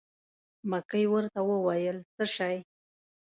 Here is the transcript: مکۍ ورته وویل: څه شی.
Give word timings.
مکۍ 0.69 1.03
ورته 1.13 1.39
وویل: 1.49 1.97
څه 2.15 2.25
شی. 2.35 2.55